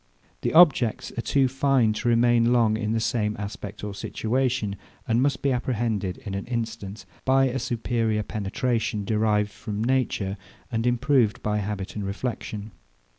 The 0.41 0.53
objects 0.55 1.11
are 1.15 1.21
too 1.21 1.47
fine 1.47 1.93
to 1.93 2.09
remain 2.09 2.51
long 2.51 2.75
in 2.75 2.91
the 2.91 2.99
same 2.99 3.35
aspect 3.37 3.83
or 3.83 3.93
situation; 3.93 4.75
and 5.07 5.21
must 5.21 5.43
be 5.43 5.51
apprehended 5.51 6.17
in 6.25 6.33
an 6.33 6.47
instant, 6.47 7.05
by 7.23 7.45
a 7.49 7.59
superior 7.59 8.23
penetration, 8.23 9.05
derived 9.05 9.51
from 9.51 9.83
nature, 9.83 10.37
and 10.71 10.87
improved 10.87 11.43
by 11.43 11.57
habit 11.57 11.95
and 11.95 12.03
reflexion. 12.03 12.71